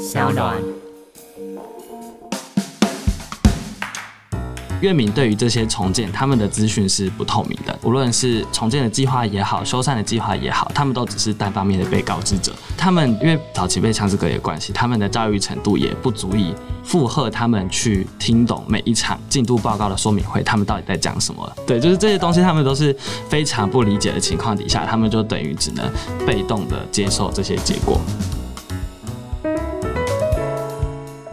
[0.00, 0.56] 小暖。
[4.80, 7.78] 院民对于这些重建，他们的资讯是不透明的。
[7.82, 12.50] 无论是重建的计划也好，修缮的计划也好，他们都只是单方面的被告知者。
[12.78, 21.52] 他们因为早期被强制隔离的关系，他们的教育程度也不足以负荷他们去听懂每一场进度报告的说明会，他们到底在讲什么。
[21.66, 22.96] 对，就是这些东西，他们都是
[23.28, 25.86] 非常不理解的情况底下，他们就等于只能
[26.26, 28.00] 被动的接受这些结果。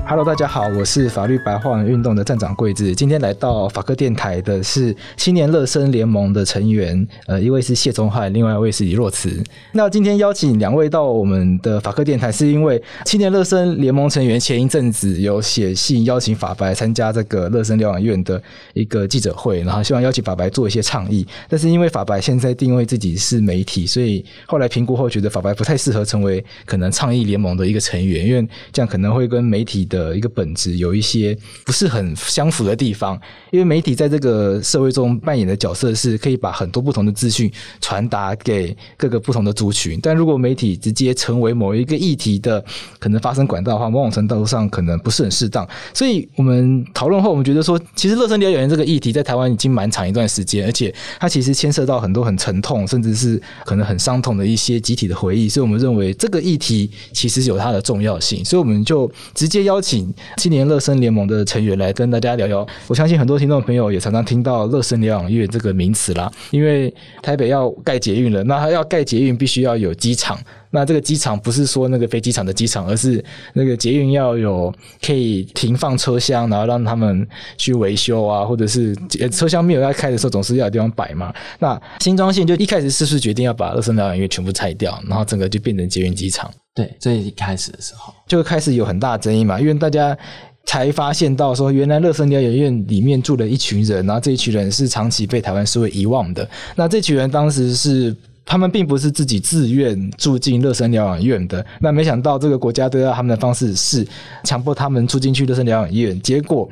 [0.09, 2.95] Hello，大家好，我是法律白话文运动的站长贵智。
[2.95, 9.43] 今天来到法科电台的是青年乐生联盟的成员，呃，一位是谢宗翰，另外一位是李若慈。
[9.73, 18.41] 那今天邀请两位到我们的法科电台，是因为青年乐生联盟成员前一阵子有写信邀请法白参加这个乐生疗养院的
[18.73, 21.27] 一个记者会，然后希望邀请法白做一些倡议。
[21.49, 29.96] 但是因为法白现在定位自己是媒体，所以后来评估后觉得法白不太适合成为可能倡议联盟的一个成员，因为这样可能会跟媒体的。
[29.97, 33.19] 的一个本质有一些不是很相符的地方，
[33.51, 42.63] 因为媒体在这个社会中扮演的角色是可以把很多不同的资讯传达给各个不同的族群，但如果媒体直接成为某一个议题的
[42.99, 45.67] 可能发生管道的话，某种程度上可能不是很适当。
[45.93, 59.86] 所以我们讨论后，我们觉得说，其实乐生疗养院这个议题在台湾已经蛮长一段时间，而且它其实牵涉到很多很沉痛，甚至是可能很伤痛的一些集体的回忆，所以我们认为这个议题其实有它的重要性，所以我们就直接邀请。
[59.87, 62.67] 请青年乐生联盟的成员来跟大家聊聊。
[62.87, 66.93] 我相信很多听众朋友也常常听到乐生疗养院这个名词啦，因为
[67.23, 70.37] 台北要盖捷运了，那它要盖捷运必须要有机场。
[70.69, 73.23] 那这个机场不是说那个飞机场的机场，而是
[73.53, 77.25] 那个捷运要有可以停放车厢，然后让他们
[77.57, 78.93] 去维修啊，或者是
[79.31, 81.33] 车厢没有要开的时候，总是要有地方摆嘛。
[81.59, 86.51] 那新庄线就一开始是不是决定要把乐生疗养院全部拆掉，然后整个就变成捷运机场？
[86.77, 90.15] 对，最一开始的时候就开始有很大争议嘛，因为大家
[90.63, 96.47] 才发现到说，原来乐生疗养院里面住了一群人，然后这一群人是长期被台湾视为遗忘的。
[96.75, 98.15] 那这群人当时是。
[98.49, 104.07] 他们并不是自己自愿住进乐生疗养院的，那没想到这个国家对待他们的方式是
[104.45, 106.69] 强迫他们住进去乐生疗养院，结果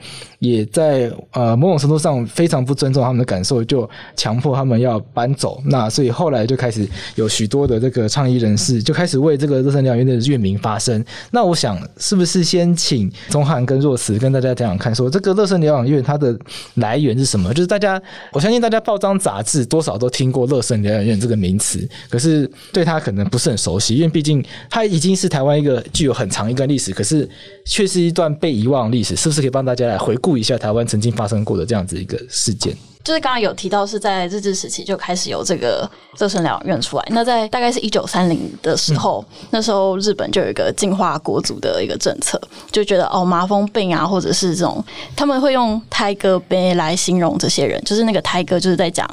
[0.50, 5.62] 也在呃某种程度上非常不尊重他们的感受，就强迫他们要搬走。
[5.66, 11.04] 那所以后来就开始有许多的这个倡议人士就开始为这个乐生疗养院的院民发声。
[11.32, 16.38] 那我想是不是先请钟汉跟若慈跟大家讲讲看，说这个乐生疗养院它的
[16.76, 17.54] 来源是什么？
[17.54, 18.02] 就是大家
[18.32, 21.88] 我相信大家报章杂志多少都听过乐生疗养院这个名词。
[22.10, 27.28] 可是对他可能不是很熟悉，因为毕竟它已经是台湾一个具有很长一段历史，可是
[27.66, 29.16] 却是一段被遗忘的历史。
[29.16, 32.76] 是不是可以帮大家来回顾一下台湾曾经发生过的这样子一个事件？
[33.04, 35.88] 就是刚刚有提到是在日治时期就开始有这个
[36.18, 37.06] 热生疗养院出来。
[37.12, 42.42] 那在大概是一九三零的时候，嗯，那时候日本就有一个净化国族的一个政策，
[42.72, 44.84] 就觉得哦麻风病啊，或者是这种，
[45.16, 49.08] 他们会用胎哥杯来形容这些人，就是那个胎哥就是在讲。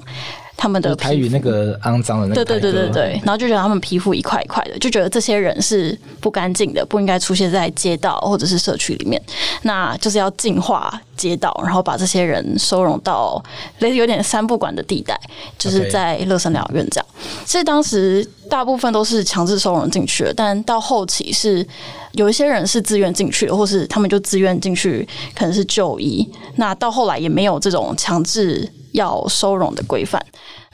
[0.56, 9.20] 他们的台语那个肮脏的那个，对对对对对，然后就觉得他们皮肤一块一块的，就觉得这些人是不干净的，不应该出现在街道或者是社区里面。
[9.62, 13.42] 那就是要净化街道，然后把这些人收容到
[13.80, 15.18] 类似有点三不管的地带，
[15.58, 17.06] 就是在乐生疗养院这样。
[17.44, 21.66] 其实当时大部分都是强制收容进去的，但到后期是
[22.12, 26.28] 有一些人是自愿进去的，或是他们就自愿进去，可能是就医。
[26.56, 28.70] 那到后来也没有这种强制。
[28.92, 30.24] 要收容的规范，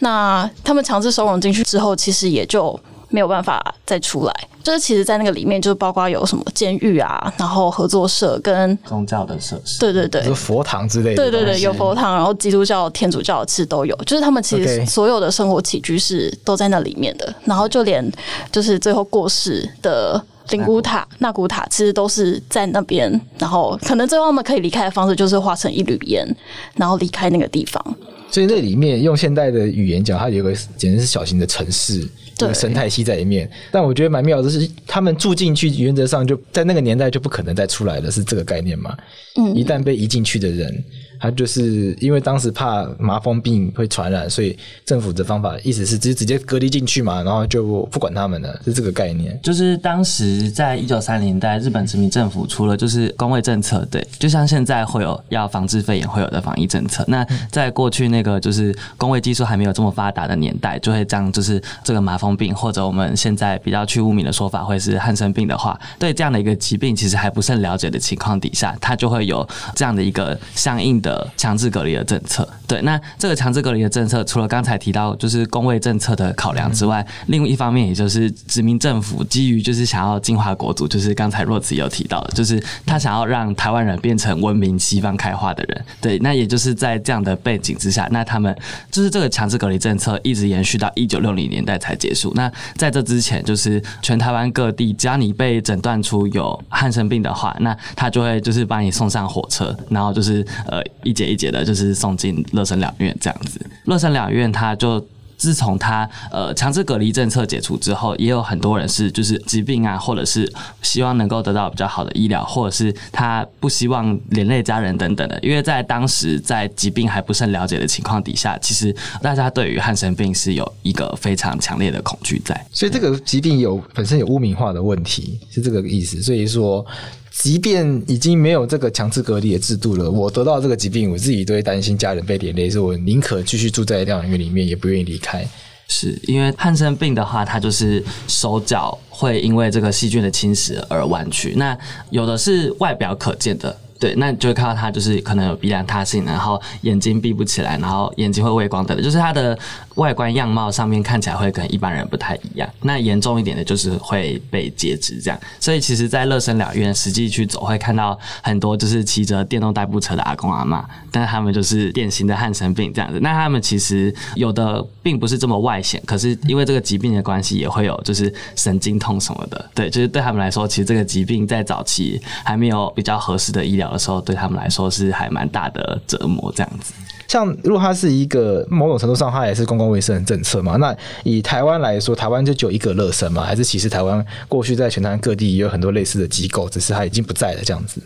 [0.00, 4.34] 那他们强制收容进去之后，其实也就没有办法再出来。
[4.62, 13.96] 就是其实，在那个里面，就是包括有什么监狱啊，然后合作社跟宗教的设施，对对对，有佛堂之类的，对对对，有佛堂，然后基督教、天主教其实都有。
[14.04, 18.04] 就是他们其实所有的生活起居是都在那里面的，然后就连
[18.52, 20.22] 就是最后过世的。
[20.50, 26.26] 灵骨塔、纳骨塔其实都是在那边，然后可能最后他们可以离开的方式就是化成一缕烟，
[26.74, 27.84] 然后离开那个地方。
[28.30, 32.08] 所以那里面用现代的语言讲，它有个简直是小型的城市，
[32.38, 33.50] 对，生态系在里面。
[33.70, 38.96] 但我觉得蛮妙的是，他们住进去，原则上就在那个年代就不可能再出来了，是这个概念吗？
[39.36, 40.84] 嗯，一旦被移进去的人。
[41.20, 49.38] 他就是因为当时怕麻风病会传染，所以政府的方法意思是直接直接隔离进去嘛，然后就不管他们了，是这个概念。
[49.42, 57.04] 就是当时在一九三零年代，日本殖民政府除了就是工卫政策，对，就像现在会有要防治肺炎会有的防疫政策。
[57.08, 71.07] 那在过去那个就是工卫技术还没有这么发达的年代，就会这样，就是这个麻风病或者我们现在比较去污名的说法会是汉生病的话，对这样的一个疾病其实还不甚了解的情况底下，它就会有这样的一个相应的。
[71.08, 72.46] 的强制隔离的政策。
[72.66, 85.84] 对，那这个强制隔离的政策，除了刚才提到就是工位政策的考量之外，嗯、另一方面也就是殖民政府基于就是想要进化国族，就是刚才若慈有提到的，就是他想要让台湾人变成文明西方开化的人。
[86.00, 88.54] 对，那也就是在这样的背景之下，那他们
[88.90, 92.30] 就是这个强制隔离政策一直延续到一九六零年代才结束。
[92.34, 103.60] 那在这之前，就是全台湾各地，只要你被诊断出有汉生病的话，那他就会就是把你送上火车，然后就是呃一节一节的，就是送进乐生两院这样子。
[103.84, 105.04] 乐生两院他就。
[105.38, 110.52] 自从他呃强制隔离政策解除之后，也有很多人是就是疾病啊，或者是
[110.82, 115.38] 希望能够得到比较好的医疗，或者是他不希望连累家人等等的。
[115.40, 118.92] 因为在当时在疾病还不甚了解的情况底下，其实
[119.22, 122.66] 大家对于汉生病是有一个非常强烈的恐惧在。
[122.72, 126.20] 所以这个疾病有本身有污名化的问题，是这个意思。
[126.20, 126.84] 所以说。
[127.30, 135.46] 即便已经没有这个强制隔离的制度了，我得到这个疾病，我自己都会担心家人被连累，所以我宁可继续住在疗养院里面，也不愿意离开。
[135.90, 141.76] 是因为汉生病的话，它就是手脚会因为这个细菌的侵蚀而弯曲，那
[142.10, 143.74] 有的是外表可见的。
[143.98, 149.58] 对，那就会看到他就是可能有鼻梁塌陷，然后眼睛闭不起来，然后眼睛会畏光等等，就是他的
[149.96, 152.68] 外观样貌上面看起来会跟一般人不太一样。
[152.82, 155.40] 那严重一点的就是会被截肢这样。
[155.58, 163.18] 所以其实，在乐生疗院实际去走，会看到很多就是骑着电动代步车的阿公阿嬷，但是他们就是典型的汉生病这样子。
[163.20, 169.70] 那他们其实有的并不是这么外显，可是因为这个疾病的关系，也会有就是神经痛什么的。
[169.74, 176.92] 对，就是对他们来说，其实这个疾病在早期还没有比较合适的医疗的时候，对他们来说是还蛮大的折磨，这样子。
[177.26, 180.76] 像如果它是一个某种程度上，它也是公共卫生政策嘛。
[180.76, 183.42] 那以台湾来说，台湾就只有一个乐生嘛？
[183.42, 188.00] 还是其实台湾过去在全台各地也有很多类似的机构，只是它已经不在了这样子？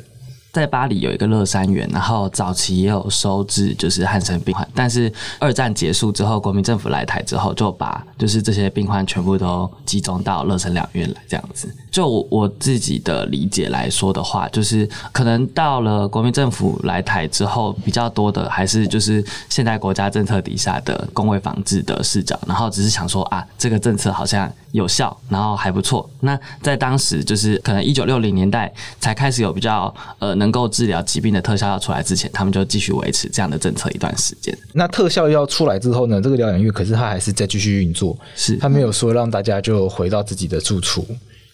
[0.52, 11.74] 在巴黎有一个乐山园，然后早期也有收治就是汉生病患，但是二战结束之后，国民政府来台之后，就把就是这些病患全部都集中到乐山两院来这样子。
[11.90, 26.08] 就我自己的理解来说的话，就是可能到了国民政府来台之后，比较多的还是就是现代国家政策底下的公卫防治的视角，然后只是想说啊，这个政策好像有效，然后还不错。
[26.20, 28.70] 那在当时就是可能一九六零年代
[29.00, 30.41] 才开始有比较呃。
[30.42, 34.52] 能够治疗疾病的特效药出来之前，他们就继续维持这样的政策一段时间。
[34.72, 36.20] 那特效药出来之后呢？
[36.20, 41.06] 这个疗养院可是它还是在继续运作，是它没有说让大家就回到自己的住处，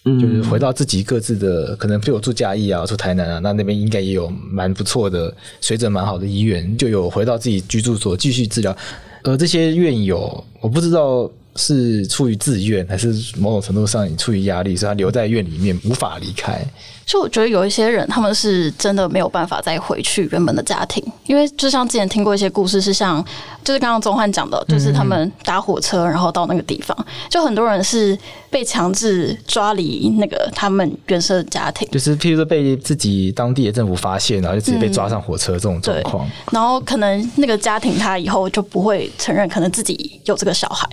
[0.05, 5.31] 嗯，就是回到自己各自的，可能比如住嘉义啊，住台南啊，那那边应该也有蛮不错的
[5.61, 8.75] 水准蛮好的医院，就有回到自己居住所继续治疗。
[9.23, 16.65] 而这些院友，我不知道是出于自愿，还是某种程度上也出于压力，所以他留在院里面无法离开。
[17.09, 23.19] 就我觉得有一些人，他们是真的没有办法再回去原本的家庭，因为就像之前听过一些故事，是像
[23.63, 26.95] 就是刚刚宗翰讲的，就是他们搭火车然后到那个地方，
[27.27, 28.15] 就很多人是
[28.49, 40.87] 被强制抓离那个他们原生的家庭，就是譬如说被自己当地的政府发现，然后就直接被抓上火车这种状况，然后可能那个家庭他以后就不会承认可能自己有这个小孩，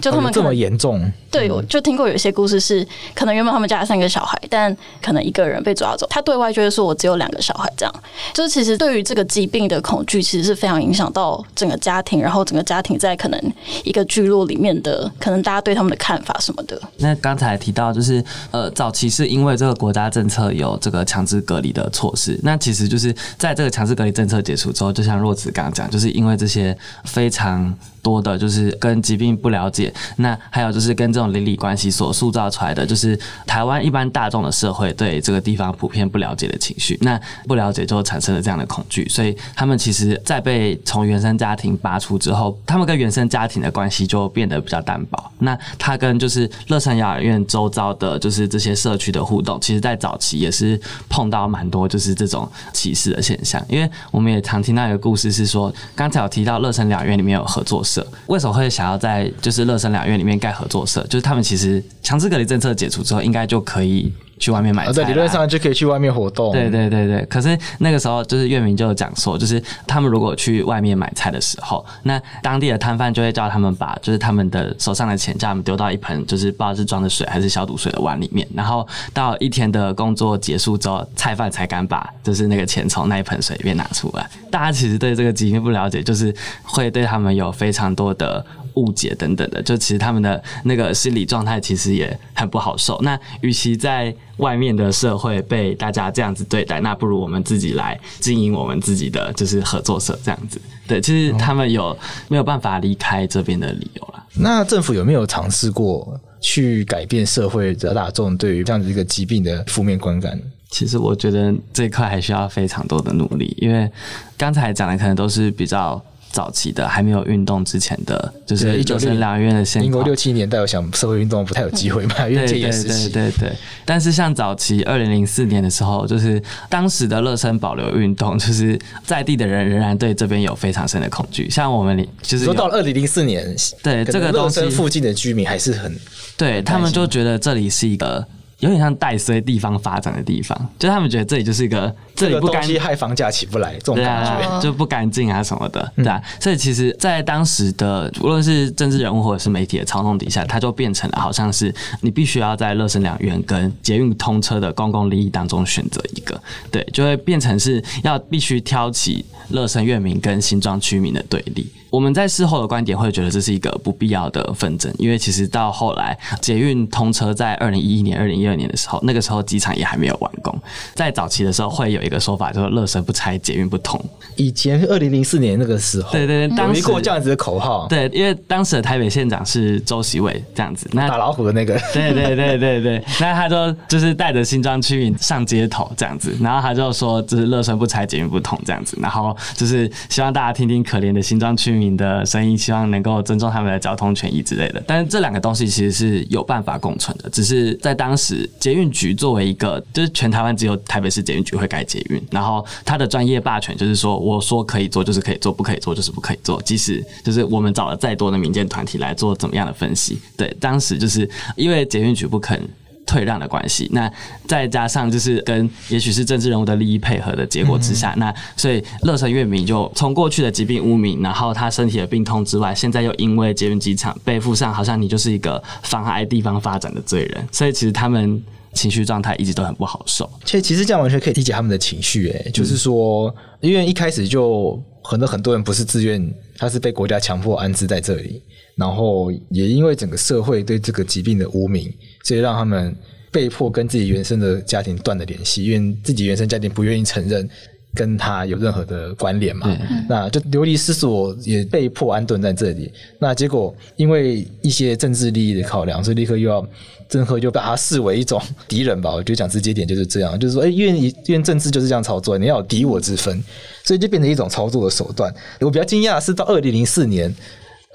[0.00, 1.12] 就他们这么严重？
[1.30, 5.56] 对，我就听过有一些故事是，可能原本他们家有三个小孩，但可能一个人。
[5.66, 7.92] 被抓走，他对外就会说：“我只有两个小孩。”这样，
[8.32, 13.52] 就是其实对于这个疾病的恐惧，其实是非常影响到整个家庭，然后整个家庭在可能
[13.82, 16.80] 一个聚落里面的，可能大家对他们的看法什么的。
[16.98, 27.74] 那刚才提到，就是呃，早期是因为这个国家政策有这个强制隔离的措施，那其实就是在这个强制隔离政策解除之后，就像若子刚刚讲，就是因为这些非常。
[28.06, 45.20] 多的就是跟疾病不了解，那还有就是跟这种邻里关系所塑造出来的，就是台湾一般大众的社会对这个地方普遍不了解的情绪，那不了解就产生了这样的恐惧，所以他们其实，在被从原生家庭拔出之后，他们跟原生家庭的关系就变得比较单薄。
[45.40, 57.95] 那他跟就是乐生疗养院周遭的，就是这些社区的互动，其实在早期也是碰到蛮多就是这种歧视的现象，因为我们也常听到一个故事是说，刚才有提到乐生疗养院里面有合作社。
[58.26, 61.02] 为什么会想要在就是乐生两院里面盖合作社？
[61.04, 64.92] 就是他们其实强制隔离政策解除之后，应该就可以去外面买菜。
[64.92, 66.52] 在理论上就可以去外面活动。
[66.52, 67.24] 对对对对。
[67.26, 84.28] 可是那个时候，就是月明就有讲说，就是他们如果去外面买菜的时候，那当地的摊贩就会叫他们把就是他们的手上的钱叫他们丢到一盆就是不知道是装的水还是消毒水的碗里面，然后到一天的工作结束之后，菜贩才敢把就是那个钱从那一盆水里面拿出来。
[84.50, 88.44] 大家其实对这个疾病不了解，就是会对他们有非常多的
[88.76, 92.98] 误解等等的，就其实他们的那个心理状态其实也很不好受。
[93.02, 100.60] 那与其在外面的社会被大家这样子对待，那不如我们自己来经营我们自己的就是合作社这样子。
[100.86, 101.96] 对，其实他们有
[102.28, 104.24] 没有办法离开这边的理由啦？
[104.34, 110.38] 那政府有没有尝试过去改变社会的大众对于这样子一个疾病的负面观感？
[110.68, 113.90] 其实我觉得这一块还需要非常多的努力，因为
[114.36, 116.00] 刚才讲的可能都是比较。
[116.36, 119.84] 早期的还没有运动之前的，就是热身两院的现况。
[119.84, 123.08] 民国六七年代，我想社会运动不太有机会嘛，嗯、因为戒严时期。
[123.08, 123.56] 对对对对。
[123.86, 131.48] 但是像早期二零零四年的时候，就是当时的热身保留运动，就是在地的人仍然对这边有非常深的恐惧。
[131.48, 133.42] 像我们就是说到了二零零四年，
[133.82, 135.98] 对这个东西，附近的居民还是很，
[136.36, 138.26] 对他们就觉得这里是一个。
[138.60, 146.20] 有点像带衰地方发展的地方，就他们觉得这里就是一个这里不干净，害房价起不来这种感觉，对就不干净啊什么的，对啊。
[146.40, 161.70] 所以其实，在当时的无论是政治人物或者是媒体的操纵底下，它就变成了好像是你必须要在乐生两院跟捷运通车的公共利益当中选择一个，对，就会变成是要必须挑起乐生院民跟新庄居民的对立。
[161.88, 170.56] 我们在事后的观点会觉得这是一个不必要的纷争，因为其实到后来捷运通车在二零一一年、二零一二年的时候，那个时候机场也还没有完工。
[170.94, 174.02] 在早期的时候会有一个说法，就是“热身不拆，捷运不通”。
[174.36, 177.86] 以前二零零四年那个时候，对对对，当时过这样子的口号。
[177.88, 181.78] 对，因为当时的台北县长是周锡玮这样子，那打老虎的那个。
[181.92, 194.82] 对对对对对， 那他就就是带着新庄区民上街头这样子，然后他就说就是“热身不拆，捷运不通”这样子，然后就是希望大家听听可怜的新庄区民的声音，希望能够尊重他们的交通权益之类的。
[194.86, 206.60] 但是这两个东西其实是有办法共存的，只是在当时捷运局作为一个，就是全台湾只有台北市捷运局会改捷运，然后他的专业霸权就是说，我说可以做就是可以做，不可以做就是不可以做。
[206.62, 212.60] 即使就是我们找了再多的民间团体来做怎么样的分析，对，当时就是因为捷运局不肯。
[213.06, 214.12] 退让的关系，那
[214.46, 228.42] 再加上就是跟也许是政治人物的利益配合的结果之下，嗯、那所以乐成月明就从过去的疾病污名，然后他身体的病痛之外，现在又因为捷运机场背负上好像你就是一个妨碍地方发展的罪人，所以其实他们
[228.74, 230.28] 情绪状态一直都很不好受。
[230.44, 238.42] 其实其实这样完全可以理解他们的情绪，哎，就是说，因为一开始就很多很多人不是自愿，他是被国家强迫安置在这里。
[238.76, 241.90] 然后也因为整个社会对这个疾病的污名，
[242.24, 242.94] 所以让他们
[243.32, 247.48] 被迫跟自己原生的家庭断了联系，因为自己原生家庭不愿意承认
[247.94, 249.66] 跟他有任何的关联嘛。
[249.90, 252.92] 嗯、那就流离失所，也被迫安顿在这里。
[253.18, 256.66] 那结果因为一些政治利益的考量，所以立刻又要
[257.08, 259.10] 郑和就把他视为一种敌人吧。
[259.10, 263.42] 我觉得讲直接点就是这样，就是说，哎，因为因为政治就是这样操作，你要有敌我之分，
[263.84, 265.34] 所以就变成一种操作的手段。
[265.60, 267.34] 我比较惊讶的是到二零零四年。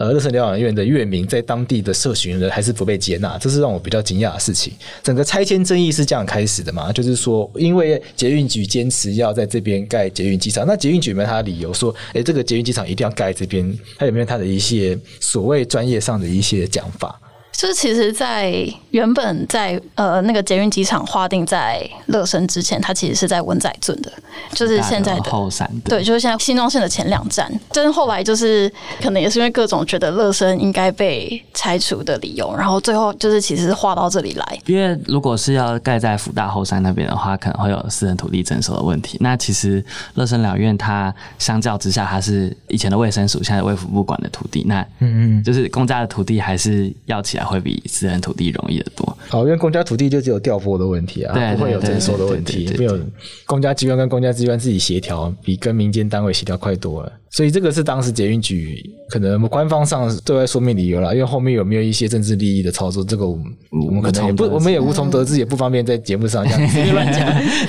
[0.01, 4.73] 呃，乐圣疗养院的院民在当地的社群人还是不被接纳，这是让我比较惊讶的事情。
[5.03, 6.91] 整个拆迁争议是这样开始的嘛？
[6.91, 13.71] 就是说，因为捷运局坚持要在这边盖捷运机场，那捷运局有没有他的理由说，诶，这个捷运机场一定要盖这边？
[13.95, 17.21] 他有没有他的一些所谓专业上的一些讲法？
[17.61, 18.51] 就是其实，在
[18.89, 24.11] 原本在呃那个捷运机场划定在乐生之前，它其实是在文仔镇的，
[24.53, 25.69] 就是现在的后山。
[25.85, 27.47] 对，就是现在新庄线的前两站。
[27.71, 28.67] 但是后来就是
[28.99, 34.59] 可能也是因为各种觉得乐生应该被拆除的理由，然后最后就是其实是划到这里来。
[34.65, 39.19] 因为如果是要盖在辅大后山那边的话，可能会有私人土地征收的问题。
[39.21, 44.63] 那其实乐生两院它相较之下，它是以前的卫生署，现在卫福部管的土地。
[44.65, 47.50] 那嗯嗯，就是公家的土地还是要起来。
[47.51, 49.17] 会比私人土地容易得多。
[49.31, 52.97] 哦，因为公家土地就只有调拨的问题啊，不会有征收的问题，没有
[53.45, 57.11] 公家机关跟公家机关自己协调，比跟民间单位协调快多了。
[57.31, 67.21] 所以这个是当时捷运局可能官方上对外说明理由了，因为后面有没有一些政治利益的操作，这个我们我们可能也不，我们也无从得知，也不方便在节目上这样随便乱讲。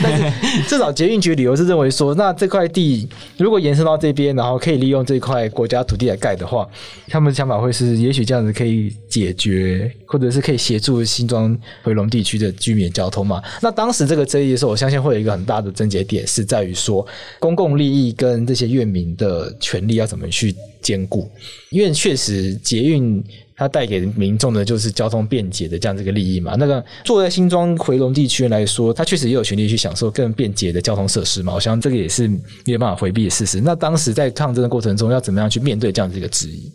[0.02, 6.68] 但是至少捷运局理由是认为说，那这块地如果延伸到这边，然后可以利用这块国家土地来盖的话，
[7.06, 13.40] 他们的想法会是，也许这样子可以解决，或者是可以协助新庄回龙地区的居民交通嘛。
[13.60, 17.06] 那当时这个争议的时候，我相信会有一个很大的症结点，是在于说
[17.38, 19.51] 公共利益跟这些院民的。
[19.60, 21.30] 权利要怎么去兼顾？
[21.70, 23.22] 因为确实捷运
[23.54, 26.54] 它带给民众的就是交通便捷的这样这个利益嘛。
[26.58, 31.54] 那个坐在新庄回龙地区来说，他确实也有权利去享受更便捷的交通设施嘛。
[31.54, 33.60] 我想这个也是没有办法回避的事实。
[33.60, 36.72] 那当时在抗争的过程中，要怎么样去面对这样子一个质疑？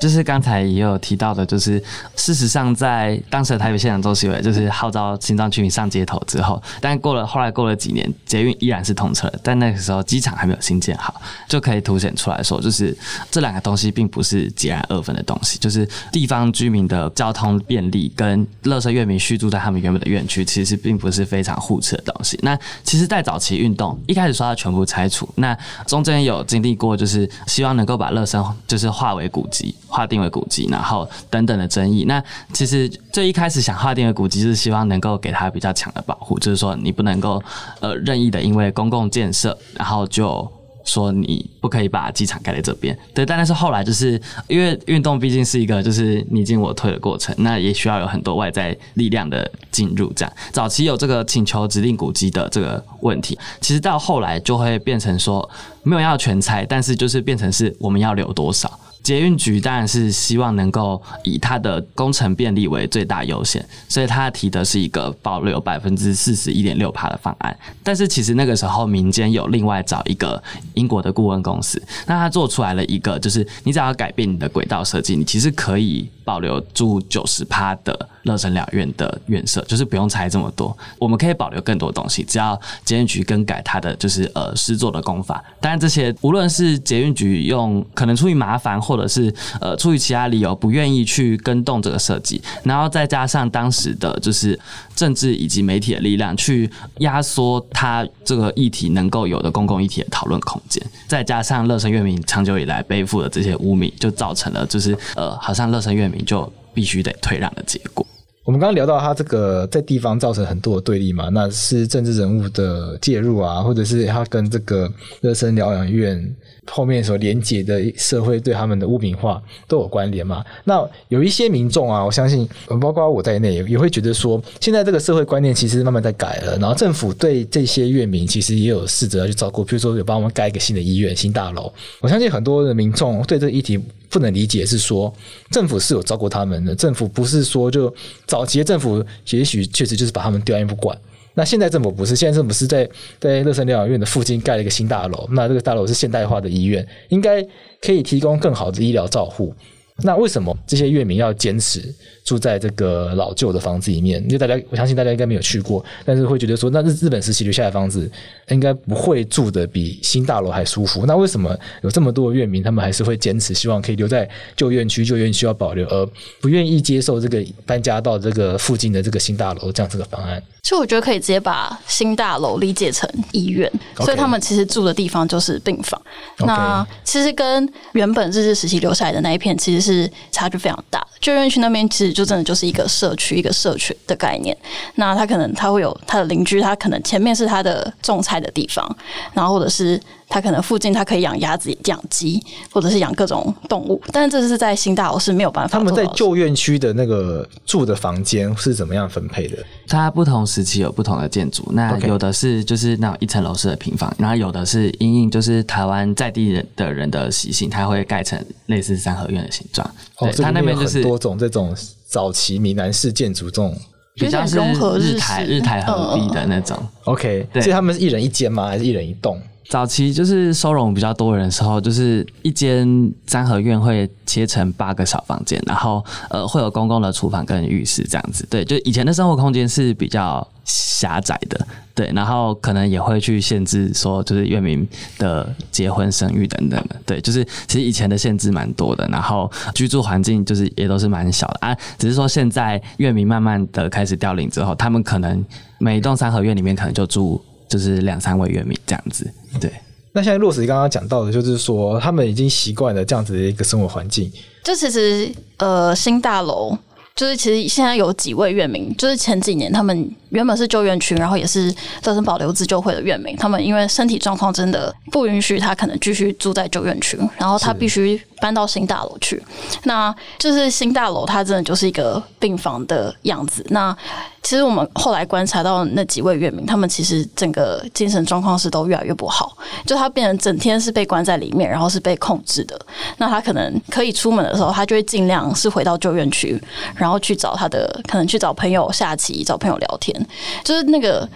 [0.00, 1.82] 就是刚才也有提到的，就是
[2.16, 12.96] 事实上在当时的台北县长周锡玮就是号召心脏居民上街头之后，但过了后来过了几年，捷运依然是通车，但那个时候机场还没有新建好，就可以凸显出来说，就是
[13.30, 22.38] 这两个东西并不是截然二分的东西，就是地方居民的交通便利跟垃圾院民续住在他们原本的院区，其实并不是非常互斥的东西。
[22.42, 29.74] 那其实，在早期运动一开始说要全部拆除，那中间有经历过，就是希望能够把垃圾就是划为古迹。
[29.98, 32.04] 划定为古迹，然后等等的争议。
[32.04, 37.42] 那其实最一开始想划定为古迹，是希望能够给它比较强的保护，就是说你不能够
[37.80, 40.48] 呃任意的因为公共建设，然后就
[40.84, 42.96] 说你不可以把机场盖在这边。
[43.12, 50.12] 对，但是后来就是因为运动毕竟是一个就是你进我退的过程，那也需要有很多外在力量的进入。
[50.14, 55.50] 这样早期有这个请求指定古迹的这个问题，其实到后来就会变成说
[55.82, 58.70] 没有要全拆，但是就是变成是我们要留多少。
[59.08, 67.58] 捷运局当然是希望能够以它的工程便利为最大优先，所以他提的是一个保留百分之四十一点六趴的方案。
[67.82, 70.42] 但是其实那个时候民间有另外找一个
[70.74, 85.42] 英国的顾问公司，那他做出来了一个，就是你只要改变你的轨道设计，你其实可以保留住九十趴的乐生疗院的院舍，就是不用拆这么多，我们可以保留更多东西，只要捷运局更改它的就是呃施作的工法。
[85.60, 94.58] 当然这些无论是捷运局用可能出于麻烦或者是呃出于其他理由不愿意去跟动这个设计，然后再加上当时的就是
[94.94, 108.06] 政治以及媒体的力量去压缩它这个议题能够有的公共议题的讨论空间，再加上乐生院民长久以来背负的这些污名，就造成了就是呃好像乐生院民就必须得退让的结果。
[108.48, 114.90] 我们刚刚聊到他这个在地方造成很多的对立嘛，那是政治人物的介入啊，或者是他跟这个
[115.20, 116.34] 热身疗养院。
[116.70, 120.44] 后面所连结的社会对他们的污名化都有关联嘛？
[120.64, 122.46] 那有一些民众啊，我相信，
[122.78, 126.58] 包括我在内，也也会觉得说，现在这个社会观念其实慢慢在改了。
[126.58, 131.72] 然后政府对这些院民其实也有试着要去照顾，比如说有帮我们盖一个新的医院、新大楼。
[132.00, 135.12] 我相信很多的民众对这个议题不能理解，是说
[135.50, 137.94] 政府是有照顾他们的，政府不是说就
[138.26, 140.96] 早期的政府也许确实就是把他们丢在不管。
[141.34, 142.88] 那现在政府不是，现在政府是在
[143.20, 147.40] 在乐山疗养院的附近盖了一个新大楼，那这个大楼是现代化的医院，应该
[147.80, 149.54] 可以提供更好的医疗照护。
[150.02, 151.94] 那为什么这些院民要坚持
[152.28, 154.22] 住在这个老旧的房子里面？
[154.24, 158.10] 因为大家，我相信大家应该没有去过，但是会觉得说，那日日本时期留下来的房子，
[158.50, 161.06] 应该不会住的比新大楼还舒服。
[161.06, 166.06] 那为什么有这么多的院民，他们还是会坚持，希望可以留在旧院区，旧院区要保留，而
[166.42, 170.42] 不愿意接受这个搬家到这个附近的这个新大楼这样子的方案？
[170.62, 175.98] 其实我觉得可以直接把新大楼理解成医院.所以他们其实住的地方就是病房。
[176.40, 181.06] 那其实跟原本日治时期留下来的那一片其实是差距非常大。
[181.20, 184.56] 旧院区那边其实就真的就是一个社区、一个社区的概念。
[184.96, 188.96] 那他可能他会有他的邻居，他可能前面是他的种菜的地方，
[189.32, 190.00] 然后或者是。
[190.28, 195.78] 他可能附近他可以养鸭子、养鸡，或者是养各种动物，但是这是在新大楼是没有办法。
[195.78, 199.56] 他们在旧院区的那个住的房间是怎么样分配的？
[199.86, 209.88] 它不同时期有不同的建筑，那有的是就是那种一层楼式的平房，然后有的是因应就是台湾在地人的人的习性，它会盖成类似三合院的形状。
[210.18, 211.74] 哦，它那边就是多种这种
[212.06, 213.74] 早期闽南式建筑，这种
[214.14, 216.76] 比较融合日台日台合璧的那种。
[216.80, 218.66] 嗯、OK，对，所以他们是一人一间吗？
[218.66, 219.40] 还是一人一栋？
[219.68, 228.46] 早期就是收容比较多人的时候，就是一间三合院会切成八个小房间，然后呃会有公共的厨房跟浴室这样子。
[228.48, 245.44] 对，就以前的生活空间是比较狭窄的，对，然后可能也会去限制说就是院民的结婚生育等等的，对，就是其实以前的限制蛮多的，然后居住环境就是也都是蛮小的啊，只是说现在院民慢慢的开始凋零之后，他们可能
[245.76, 247.38] 每一栋三合院里面可能就住。
[247.68, 249.70] 就是两三位院民这样子，对。
[250.12, 254.32] 那现在落实刚刚讲到的，就是说他们已经习惯了这样子的一个生活环境。
[254.64, 256.76] 就其实呃，新大楼
[257.14, 260.10] 就是其实现在有几位院民，就是前几年他们。
[260.30, 269.42] 原本是旧院区，然后也是乐生保留自救会的院民，他们因为身体状况真的不允许他可能继续住在旧院区，然后他必须搬到新大楼去。
[269.84, 273.64] 那就是新大楼，它真的就是一个病房的样子。
[273.70, 273.96] 那
[274.42, 282.78] 其实我们后来观察到那几位院民，他们其实整个精神状况是都越来越不好，就他变成整天是被关在里面，然后是被控制的。
[283.18, 286.60] 那他可能可以出门的时候，他就会尽量是回到旧院区，
[286.94, 290.17] 然后去找他的，可能去找朋友下棋，找朋友聊天。
[290.64, 291.28] 就是那个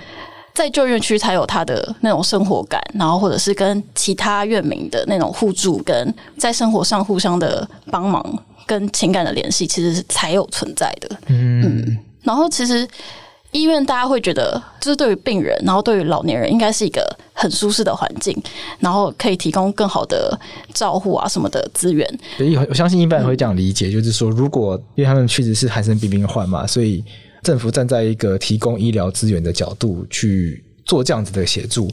[0.54, 8.22] 在旧院区才有他的那种生活感，然后或者是跟其他院民的那种互助，跟在生活上互相的帮忙
[8.66, 11.08] 跟情感的联系，其实是才有存在的。
[11.26, 12.86] 嗯，嗯，然后其实
[13.50, 18.34] 医院大家会觉得，就是对于病人，然后对于老年人，应该是一个很舒适的环境，
[18.78, 20.38] 然后可以提供更好的
[20.72, 22.06] 照护啊什么的资源。
[22.36, 27.04] 所以我相信一般人会这样理解，嗯、就是说，如果因为他们确实是寒生病病患嘛，所以
[27.42, 31.90] 政府站在一个提供医疗资源的角度去做这样子的协助。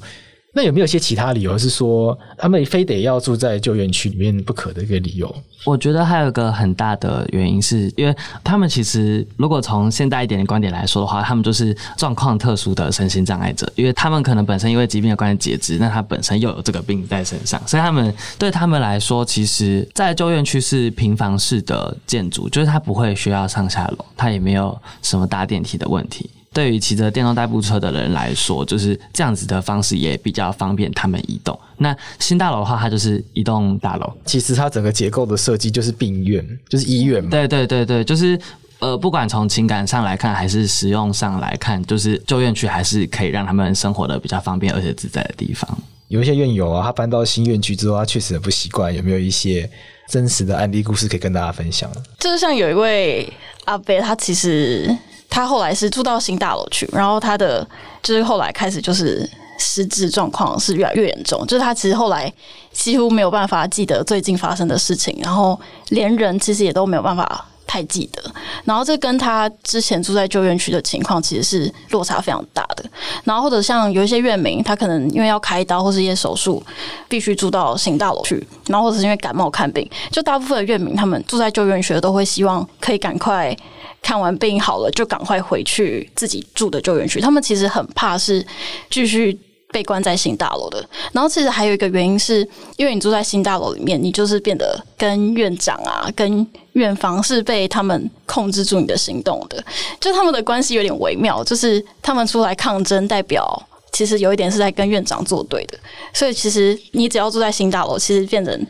[0.60, 5.34] 那有没有一些其他理由是说他们非得要住在旧院区里面不可的一个理由？
[5.64, 26.30] 我觉得还有一个很大的原因是，因为他们其实如果从现代一点的观点来说的话，他们就是状况特殊的身心障碍者，因为他们可能本身因为疾病的关系截肢，那他本身又有这个病在身上，所以他们对他们来说，其实，在旧院区是平房式的建筑，就是他不会需要上下楼，他也没有什么搭电梯的问题。
[26.52, 31.58] 对于骑着电动代步车的人来说，就是这样子的方式也比较方便他们移动。
[31.78, 34.12] 那新大楼的话，它就是一栋大楼。
[34.26, 37.30] 其实它整个结构的设计就是病院，就是医院嘛。
[37.30, 38.38] 对对对对，就是
[38.80, 45.70] 呃，不管从情感上来看，还是使用上来看，就是旧院区还是可以让他们生活的比较方便而且自在的地方。
[46.08, 48.94] 有一些院友啊，他搬到新院区之后，他确实很不习惯。
[48.94, 49.70] 有没有一些
[50.10, 51.88] 真实的案例故事可以跟大家分享？
[52.18, 53.32] 就是像有一位
[53.66, 54.98] 阿伯，他其实。
[55.30, 57.66] 他后来是住到新大楼去，然后他的
[58.02, 62.32] 就是后来开始就是失智状况是越来越严重，就是他其实后来
[62.72, 68.20] 几乎没有办法记得最近发生的事情，然后连人其实也都没有办法太记得，
[68.66, 72.84] 然后这跟他之前住在旧院区的情况其实是落差非常大的。
[73.24, 76.64] 然后或者像有一些院民，他可能因为要开刀或是一些手术，
[77.08, 83.56] 必须住到新大楼去，然后或者是因为感冒看病，就大部分的院民他们住在旧院区都会希望可以赶快。
[84.02, 87.20] 看完病好了，就赶快回去自己住的旧院区。
[87.20, 88.44] 他们其实很怕是
[88.90, 89.38] 继续
[89.72, 90.84] 被关在新大楼的。
[91.12, 99.64] 然后，其实还有一个原因是，因为你住在新大楼里面，你就是变得跟院长啊、跟院方是被他们控制住你的行动的。
[100.00, 105.78] 就他们的关系有点微妙，就是他们出来抗争，代表其实有一点是在跟院长作对的。
[106.14, 108.68] 所以，其实你只要住在新大楼，其实变成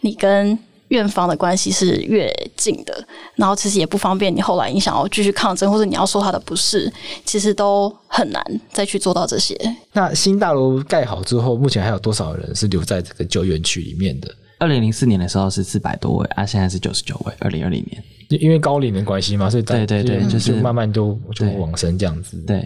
[0.00, 0.58] 你跟。
[0.88, 2.93] 院方的关系是越近的，
[3.36, 6.92] 然后其实也不方便你后来你想要继续抗争，或者你要说他的不是，
[7.24, 9.58] 其实都很难再去做到这些。
[9.92, 14.34] 那新大楼盖好之后，目前还有多少人是留在这个旧院区里面的？
[14.58, 17.32] 二零零四年的时候是四百多位，啊，现在是九十九位。
[17.40, 22.36] 二零二零年，因为高龄的关系嘛，所以对对对，就是慢慢就就往生这样子。
[22.46, 22.64] 对。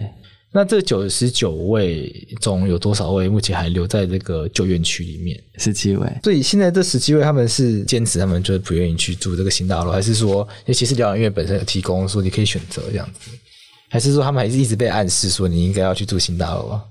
[0.51, 5.39] 对那这九十九位中有多少位目前还留在这个旧院区里面？
[5.57, 6.07] 十七位。
[6.23, 13.31] 所以现在这十七位他们是坚持，他们就是不愿意去住这个新大楼，还是说，尤其是疗养院本身有提供说你可以选择这样子，
[13.89, 16.83] 还是说他们还是一直被暗示说你应该要去住新大楼啊？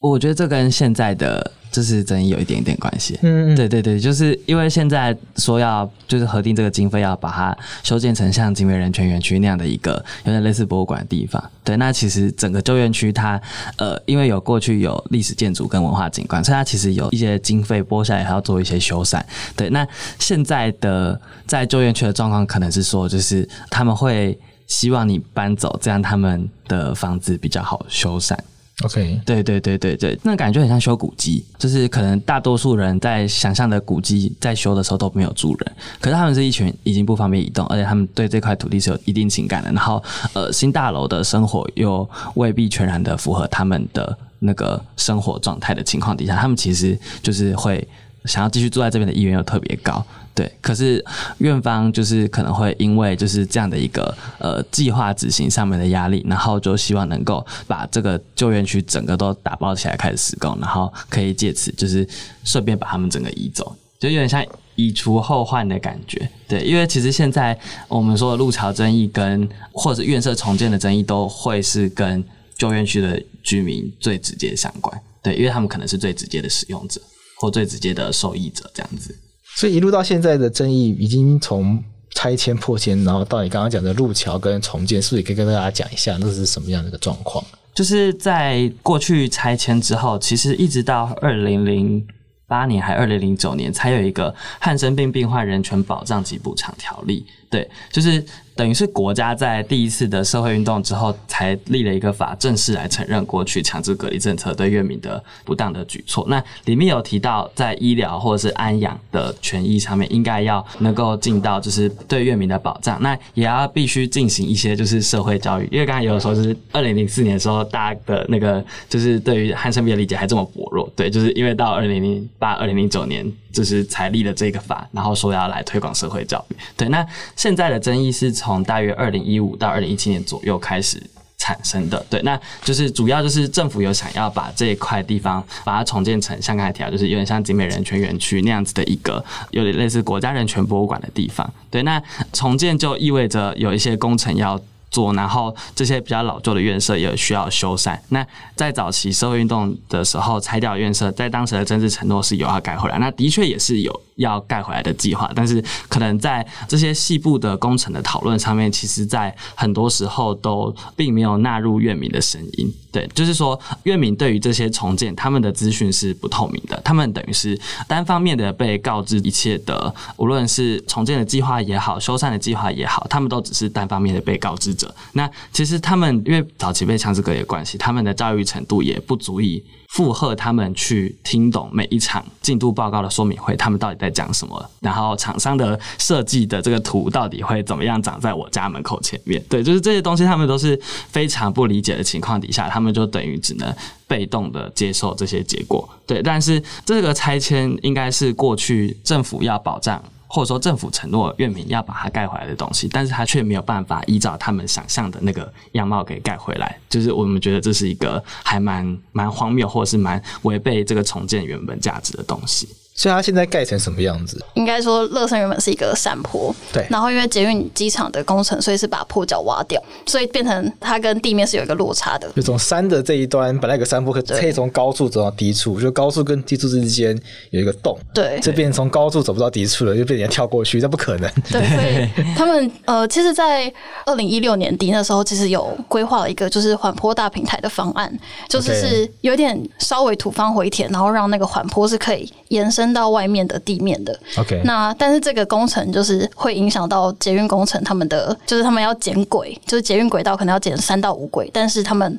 [0.00, 3.18] 我觉得这跟现在的就是争议有一点点关系。
[3.22, 9.92] 嗯，对对对，就是因为现在说要就是核定这个经费，要把它修建成像景美人权园区那样的一个
[10.24, 11.42] 有点类似博物馆的地方。
[11.64, 13.40] 对，那其实整个旧院区它
[13.76, 19.20] 呃，因为有过去有历史建筑跟文化景观，所以它其实有一些经费拨下来，还要做一些修缮。
[19.56, 19.84] 对，那
[20.20, 28.36] 现在的在旧院区的状况可能是说，就是他们会希望你搬走，这样他们的房子比较好修缮。
[28.84, 39.72] OK，对对对对对，那感觉很像修古迹，就是可能大多数人在想象的古迹在修的时候都没有住人，可是他们是一群已经不方便移动，而且他们对这块土地是有一定情感的。
[39.72, 40.00] 然后，
[40.32, 47.84] 呃，新大楼的生活又未必全然的符合他们的那个生活状态的情况底下，他们其实就是会
[48.26, 50.06] 想要继续住在这边的意愿又特别高。
[50.38, 51.04] 对，可是
[51.38, 62.08] 院方就是可能会因为就是这样的一个呃计划执行上面的压力，然后就希望能够把这个旧院区整个都打包起来开始施工，然后可以借此就是
[62.44, 64.46] 顺便把他们整个移走，就有点像
[64.76, 66.30] 移除后患的感觉。
[66.46, 72.24] 对，因为其实现在我们说的路桥争议跟或者院舍重建的争议，都会是跟
[72.56, 74.96] 旧院区的居民最直接相关。
[75.20, 77.00] 对，因为他们可能是最直接的使用者
[77.38, 79.12] 或最直接的受益者，这样子。
[79.58, 81.82] 所以一路到现在的争议，已经从
[82.14, 87.44] 拆迁破迁，然后到你刚刚讲的路桥跟重建，是不是也可以跟大家讲一下，那是什么样的一个状况？
[87.74, 92.06] 就是在过去拆迁之后，其实一直到二零零
[92.46, 97.26] 八年还二零零九年，才有一个汉生病病患人权保障及补偿条例。
[97.50, 98.24] 对，就是。
[98.58, 106.26] 等于是国家在第一次的社会运动之后，才立了一个法，正式来承认过去强制隔离政策对院民的不当的举措。
[106.28, 113.00] 那里面有提到，在医疗或者是安养的权益上面，应该要能够尽到就是对院民的保障。
[113.00, 120.90] 那也要必须进行一些就是社会教育，因为刚才有的说是二零零四年的时候，大家的那个就是对于汉生病的理解还这么薄弱。
[120.96, 126.56] 对，就是因为到二零零八、二零零九年就是才立了这个法，然后说要来推广社会教育。
[126.76, 131.02] 对，那现在的争议是从从大约二零一五到二零一七年左右开始
[131.36, 132.02] 产生的。
[132.08, 141.48] 对，那就是主要就是政府有想要把这一块地方把它重建成像刚才提到，就是有点像景美人权园区那样子的一个有点类似国家人权博物馆的地方。
[141.70, 144.58] 对，那重建就意味着有一些工程要。
[144.90, 147.98] 做，然后这些比较老旧的院舍也需要修缮。
[148.08, 155.30] 那在早期社会运动的时候，拆掉院舍，在当时的政治承诺是有要盖回来，那的确也是有要盖回来的计划。
[155.34, 162.72] 但是可能在这些细部的工程的讨论上面，其实在很多时候都并没有纳入院民的声音。
[162.90, 174.77] 对，就是说院民对于这些重建，他们的资讯是不透明的，他们等于是单方面的被告知一切的，无论是重建的计划也好，修缮的计划也好，他们都只是单方面的被告知。
[174.78, 189.42] 者那其实他们因为早期被强制隔离的关系，他们的教育程度也不足以负荷他们去听懂每一场进度报告的说明会，他们到底在讲什么，然后厂商的设计的这个图到底会怎么样长在我家门口前面？
[189.48, 190.78] 对，就是这些东西，他们都是
[191.10, 193.74] 非常不理解的情况底下，他们就等于只能
[194.06, 195.88] 被动的接受这些结果。
[196.06, 200.02] 对，但是这个拆迁应该是过去政府要保障。
[200.28, 212.68] 或者说政府承诺院民要把它盖回来的东西，但是他却没有办法依照他们想象的那个样貌给盖回来，就是我们觉得这是一个还蛮蛮荒谬，或者是蛮违背这个重建原本价值的东西。
[212.98, 214.44] 所以它现在盖成什么样子？
[214.54, 216.84] 应该说，乐山原本是一个山坡，对。
[216.90, 222.28] 然后因为捷运机场的工程，所以是把坡脚挖掉，所以变成它跟地面是有一个落差的。
[222.34, 227.16] 就从山的这一端，本来有个山坡可可以从高处走到低处，就高处跟低处之间
[227.50, 228.40] 有一个洞，对。
[228.42, 231.30] 这边从高处走不到低处了，就被人家跳过去，这不可能。
[231.52, 233.72] 对，所以他们呃，其实，在
[234.06, 238.12] 二零一六年底那时候，其实有规划了一个就是缓坡大平台的方案，
[238.48, 243.56] 就是是有点稍微土方回填，然后让那个缓坡是可以延伸到外面的。
[243.68, 252.16] 地面的，OK，那但是这个工程就是会影响到捷运工程，他们的就是他们要减轨，就是捷运轨道可能要减三到五轨，但是他们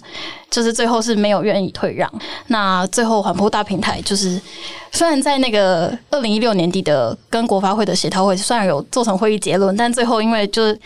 [0.51, 2.07] 就是最后是没有愿意退让。
[2.47, 4.39] 那最后环坡大平台就是
[4.91, 10.79] 虽然在那个二零一六年底的跟国发会的协调会，虽然有做成会议结论，但最后因为就是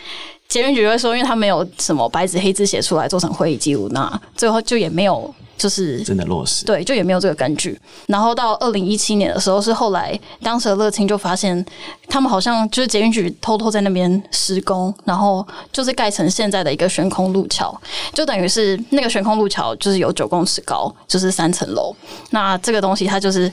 [0.47, 5.34] 捷运局会说，因为他没有什么白纸黑字写出来做成会议记录，那最后就也没有。
[5.56, 7.79] 就是真的落实，对，就也没有这个根据。
[8.08, 11.63] 然后到二零一七年的时候，是后来当时的乐清就发现，
[12.10, 17.79] 他们好像就是捷运局偷偷在那边施工，然后就是盖成现在的一个悬空路桥，
[18.13, 21.95] 就等于是那个悬空路桥就是有九公尺高，就是三层楼。
[22.32, 23.49] 那这个东西它就是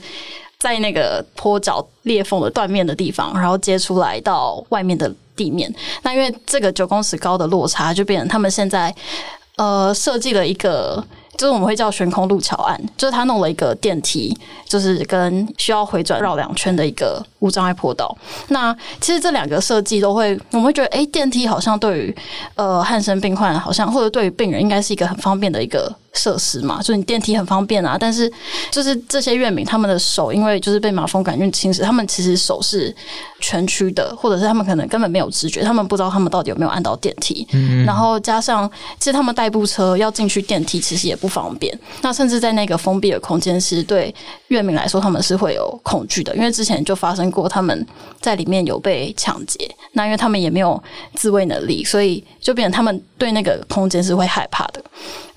[0.59, 5.09] 在那个坡脚裂缝的断面的地方，然后接出来到外面的
[5.41, 5.73] 地面。
[6.03, 8.93] 那因为这个九公尺高的落差，就变成他们现在
[9.55, 11.03] 呃设计了一个。
[11.37, 18.15] 就是我们会叫悬空路桥案，就是他弄了一个电梯，就是跟需要回转绕两圈的一个无障碍坡道。
[18.49, 22.15] 那其实这两个设计都会，我们会觉得，哎、电梯好像对于
[22.53, 25.91] 呃汉生病患，好像或者对于病人，应该是一个很方便的一个。
[26.13, 28.31] 设施嘛，就是你电梯很方便啊，但是
[28.69, 32.93] 就是这些院民他们的手，因为就是被马蜂杆菌侵蚀，他们其实手是
[33.39, 37.47] 蜷曲的，或者是他们可能根本没有知觉，他们不知道他们到底有没有按到电梯。
[37.53, 38.69] 嗯，然后加上
[38.99, 41.77] 其实他们代步车要进去电梯，其实也不方便。
[42.01, 44.13] 那甚至在那个封闭的空间，其实对
[44.49, 47.87] 院民来说，他们是会有恐惧的，因为之前就发生过他们
[48.19, 49.57] 在里面有被抢劫，
[49.93, 50.81] 那因为他们也没有
[51.15, 54.83] 自卫能力，所以就变成他们对那个空间是会害怕的。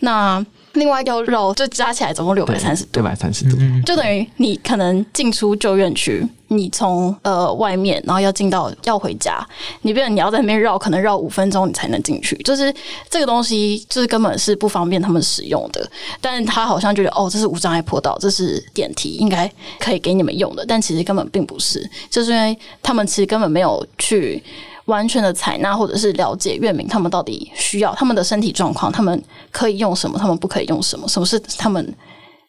[0.05, 9.47] 那另外要绕，就加起来总共六百三十度，六百三十度，就等于你可能进出旧院区，你从呃外面，然后要进到要回家，
[9.83, 12.75] 你变成你要在那边绕，可能绕五分钟你才能进去，就是
[13.09, 15.89] 这个东西就是根本是不方便他们使用的。
[16.21, 24.43] 但是他好像觉得哦，这是无障碍坡道，这是电梯，应该可以给你们用的，但其实根本并不是，就是因为他们其实根本没有去。
[24.87, 31.95] 完全的采纳，或者是了解院民他们到底需要他们的身体状况，他们可以用什么，他们不可以用什么，什么是他们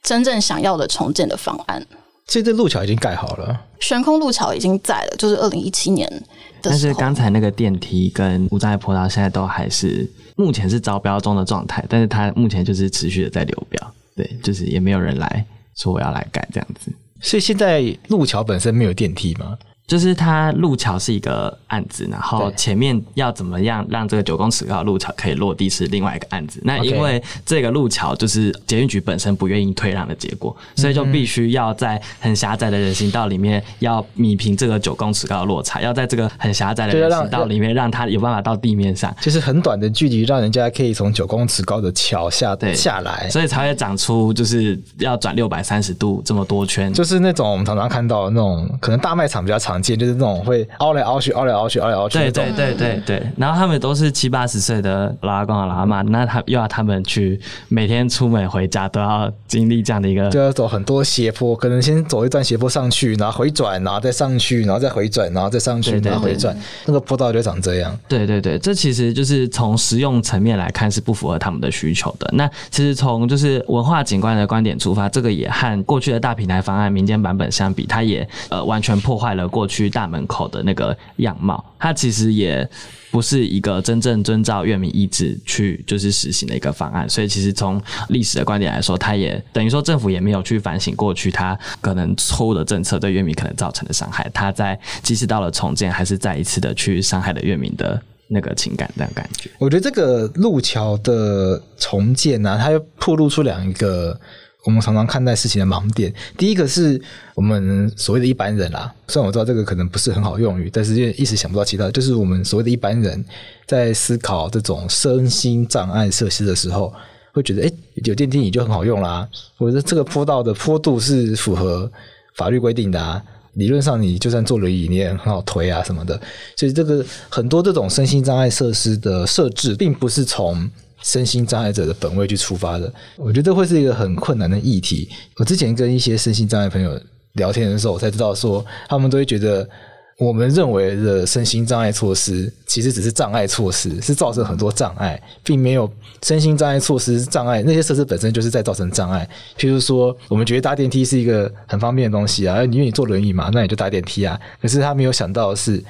[0.03, 1.85] 真正想要的重建的方案。
[2.27, 6.71] 所以这路桥已经盖好了，悬空路桥已经在了，就是二零一七年的。
[6.71, 15.45] 但是刚才那个电梯跟无障碍坡道现在都还是目前是招标中的状态，但是它目前就是持续的在流标，对，就是也没有人来
[15.75, 16.91] 说我要来盖这样子。
[17.21, 19.55] 所以现在路桥本身没有电梯吗？
[19.87, 26.59] 就是它路桥是一个案子，然后前面要怎么样让这个九公尺高的路桥可以落地是另外一个案子。
[26.63, 42.75] 那因为这个路桥就是捷运局本身不愿意退让的结果，所以就必须要在很狭窄的人行道里面要弭平这个九公尺高的落差，要在这个很狭窄的人行道里面让它有办法到地面上，就是很短的距离，让人家可以从九公尺高的桥下对。
[42.75, 50.67] 下来，所以才会长出就是要转六百三十度这么多圈，就是那种我们常常看到的那种可能大卖场比较常见，就是那种会。
[50.79, 52.17] 凹来凹去，凹来凹去，凹来凹去。
[52.17, 53.23] 对对对对对。
[53.37, 67.97] 然后他们都是七八十岁的老阿公老阿妈，那他又要他们去每天出门回家都要经历这样的一个，就要走很多斜坡，可能先走一段斜坡上去，然后回转，然后再上去，然后再回转，然后再上去，然后回转，那个坡道就长这样。
[68.07, 72.29] 对对对，这其实就是从实用层面来看是不符合他们的需求的。
[72.33, 82.67] 那其实从就是文化景观的观点出发，这个也和过去的大平台方案民间版本相比，它也呃完全破坏了过区大门口的那个样貌，它其实也
[83.11, 99.49] 不是一个真正遵照院民意志去就是实行的一个方案，所以其实从历史的观点来说，它也等于说政府也没有去反省过去它可能错误的政策对院民可能造成的伤害，它在即使到了重建，还是再一次的去伤害了院民的那个情感的感觉。
[99.59, 104.19] 我觉得这个路桥的重建呢、它又暴露出两个。
[104.65, 106.99] 我们常常看待事情的盲点，第一个是
[107.35, 108.91] 我们所谓的一般人啦。
[109.07, 113.23] 虽然我知道这个可能不是很好用语，但是因为一时想不到其他，就是我们所谓的一般人
[113.67, 116.91] 在思考这种身心障碍设施的时候，
[117.31, 117.73] 会觉得，诶，
[118.05, 119.27] 有电梯椅就很好用啦。
[119.55, 121.89] 或者这个坡道的坡度是符合
[122.35, 123.21] 法律规定的啊，
[123.53, 126.19] 理论上你就算坐轮椅你也很好推啊什么的。
[126.55, 130.67] 所以这个很多这种身心障碍设施的设置，并不是从
[131.05, 135.07] 身心障碍者的本位去出发的，我觉得会是一个很困难的议题。
[135.37, 136.99] 我之前跟一些身心障碍朋友
[137.33, 139.69] 聊天的时候，我才知道说，他们都会觉得
[140.17, 145.87] 我们认为的身心障碍措施，其实只是障碍措施，是造成很多障碍，并没有
[146.23, 149.29] 身心障碍措施障碍那些设施本身就是在造成障碍。
[149.59, 154.39] 譬如说，我们觉得搭电梯是一个很方便的东西啊，因为你坐轮椅嘛，那你就搭电梯啊。
[154.59, 155.83] 可是他没有想到的是，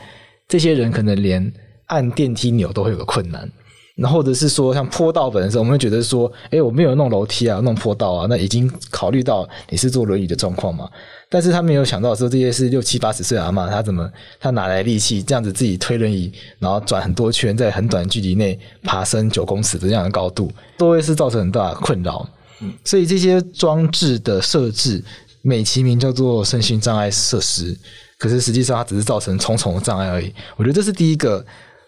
[0.49, 1.53] 这些人可能连
[1.85, 3.49] 按电梯钮都会有个困难。
[3.97, 10.89] 那或者是说，像坡道本身，我们会觉得说，哎，我没有弄楼梯啊，弄坡道啊，那已经考虑到你是坐轮椅的状况嘛。
[11.29, 16.29] 但是他没有想到说，这些是六七八十岁阿妈，他怎么他哪来力气这样子自己推轮椅，
[16.59, 22.27] 然后转很多圈，在很短距离内爬升九公尺的这样的高度，都会是造成很大的困扰。
[22.59, 25.01] 嗯，所以这些装置的设置，
[25.41, 27.73] 美其名叫做身心障碍设施，
[28.19, 30.33] 可是实际上它只是造成重重的障碍而已。
[30.57, 31.45] 我觉得这是第一个。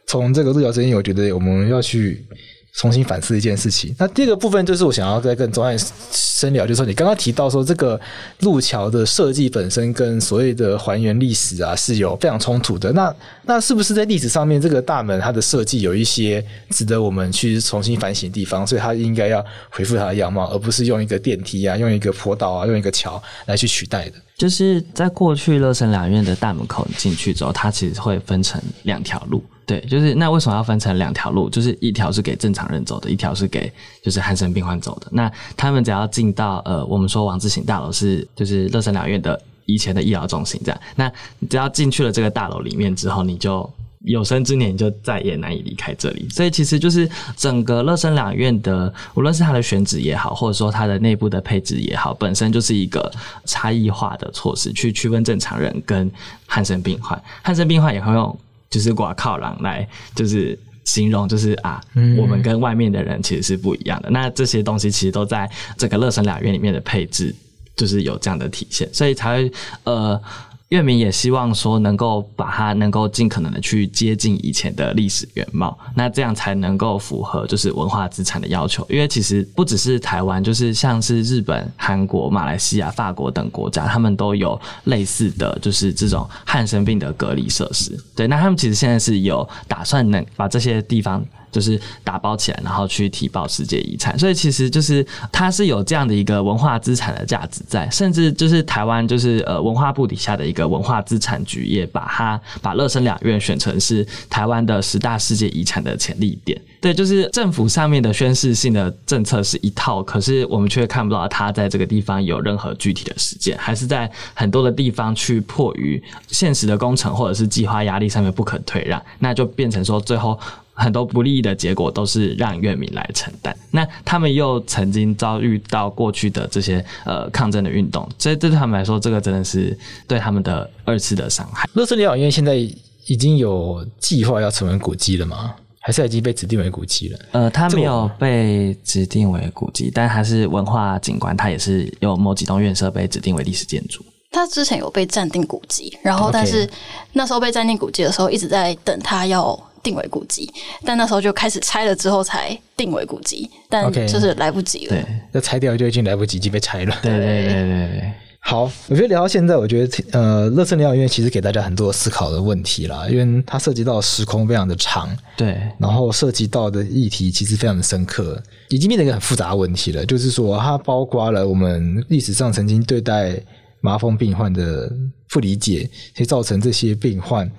[0.08, 2.26] 从这个路桥争议，我觉得我们要去
[2.74, 3.94] 重新反思一件事情。
[4.00, 5.76] 那第二个部分就是我想要再跟钟汉
[6.12, 8.00] 深聊，就是说你刚刚提到说这个
[8.42, 12.92] 路桥的设计本身跟所谓的还原历史啊是有非常冲突的。
[12.94, 18.66] 那那是不是在历史上面这个大门它的设计有一些值得我们去重新反省的地方？
[18.66, 24.14] 所以它应该要恢复它的样貌，而不是用一个电梯啊、用一个坡道啊、用一个桥来去取代的。
[24.38, 29.44] 就是在过去乐生两院的大门口进去之后，它其实会分成两条路。
[29.68, 31.50] 对，就是那为什么要分成两条路？
[31.50, 33.70] 就是一条是给正常人走的，一条是给
[34.02, 35.08] 就是汉生病患走的。
[35.12, 40.82] 那他们只要进到呃，我们说王志行大楼是就是乐生两院的以前的医疗中心这样。
[40.96, 41.12] 那
[41.50, 43.70] 只要进去了这个大楼里面之后，你就
[44.06, 46.30] 有生之年就再也难以离开这里。
[46.30, 53.12] 所以其实就是整个乐生两院的，无论是它的选址也好，或者说它的内部的配置也好，本身就是一个
[53.44, 56.10] 差异化的措施，去区分正常人跟
[56.46, 57.22] 汉生病患。
[57.44, 58.40] 汉生病患也会用。
[58.78, 61.82] 就是挂靠狼来，就是形容，就是啊，
[62.18, 64.10] 我们跟外面的人其实是不一样的。
[64.12, 67.36] 那这些东西其实都在这个乐神两院里面的配置，
[67.76, 69.52] 就是有这样的体现，所以才会
[69.84, 70.22] 呃。
[70.70, 78.86] 月明也希望说，能够把它能够尽可能的去接近以前的历史原貌，那这样才能够符合就是文化资产的要求。
[78.90, 87.98] 因为其实不只是台湾，就是像是日本、韩国、马来西亚、法国等国家，他们都有类似的就是这种汉生病的隔离设施。
[88.14, 91.24] 对，那他们其实现在是有打算能把这些地方。
[91.58, 106.62] 就是打包起来，然后去提报世界遗产，所以其实就是它是有这样的一个文化资产的价值在，甚至就是台湾就是呃文化部底下的一个文化资产局也把它把乐生两院选成是台湾的十大世界遗产的潜力点。
[106.80, 120.40] 对，就是政府上面的宣示性的政策是一套，可是我们却看不到它在这个地方有任何具体的实践，还是在很多的地方去迫于现实的工程或者是计划压力上面不可退让，那就变成说最后。
[120.78, 123.56] 很多不利的结果都是让院民来承担。
[123.72, 131.68] 那他们又曾经遭遇到过去的这些呃抗争的运动，所以对他们来说，这个真的是对他们的二次的伤害。
[131.74, 135.56] 乐生疗养院现在已经有计划要成为古迹了吗？
[135.80, 137.20] 还是已经被指定为古迹了？
[137.32, 144.04] 呃，它没有被指定为古迹，但它是文化景观，它也是有某几栋院舍被指定为历史建筑。
[144.30, 146.70] 它之前有被暂定古迹，然后但是
[147.14, 150.52] 那时候被暂定古迹的时候，一直在等它要定为古迹，
[150.84, 154.90] 但那时候就开始拆了之后才定为古迹，但就是来不及了。
[154.90, 156.94] 对，要拆掉就已经来不及，已经被拆了。
[157.02, 158.12] 对对对对对。
[158.42, 170.06] 好，我觉得聊到现在，我觉得呃，乐圣疗养院其实给大家很多思考的问题啦，因为它涉及到时空非常的长，对，然后涉及到的议题其实非常的深刻，已经变成一个很复杂的问题了。
[170.06, 173.38] 就是说，它包括了我们历史上曾经对待
[173.80, 174.90] 麻风病患的
[175.30, 177.50] 不理解，以造成这些病患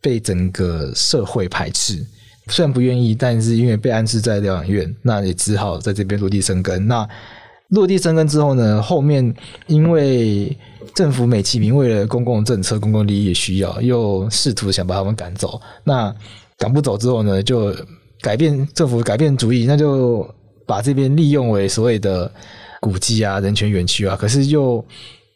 [0.00, 2.04] 被整个社会排斥。
[2.48, 6.86] 虽然不愿意，但是因为被安置在疗养院，那也只好在这边落地生根。
[6.88, 7.06] 那
[7.68, 9.34] 落地生根之后呢，后面
[9.66, 10.56] 因为
[10.94, 15.60] 政府美其名为了公共政策、公共利益需要，又试图想把他们赶走。
[15.84, 16.14] 那
[16.56, 17.76] 赶不走之后呢，就
[18.22, 20.26] 改变政府改变主意，那就
[20.66, 22.32] 把这边利用为所谓的
[22.80, 24.16] 古迹啊、人权园区啊。
[24.16, 24.82] 可是又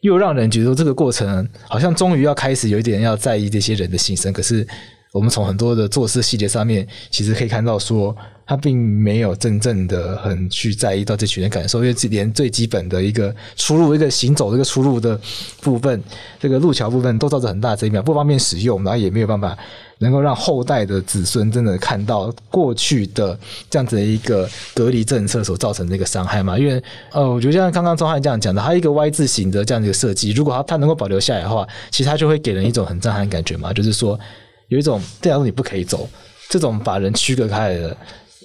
[0.03, 4.31] 又让人觉得这个过程好像终于要开始有一点要在意这些人的心声。
[4.33, 4.67] 可是
[5.13, 8.13] 我们从很多的做事细节上面，其实可以看到说。
[8.45, 15.17] 他并没有真正的很去在意到这群人感受，因为连最基本的一个出入、一个行走、这个出入的
[15.61, 16.03] 部分，
[16.41, 19.57] 这个路桥部分都造成很大的争议，不方便使用，然后也没有办法
[19.99, 23.39] 能够让后代的子孙真的看到过去的
[23.69, 26.59] 这样子的一个隔离政策所造成的一个伤害嘛。
[26.59, 26.83] 因为
[27.13, 34.19] 呃，我觉得像刚刚宗翰这样讲的，它一个 Y 字形的这样的一个设计，如果它它能够保留下来的话，其实它就会给人一种很震撼感觉嘛，就是说
[34.67, 36.09] 有一种这条路你不可以走，
[36.49, 37.97] 这种把人区隔开来的。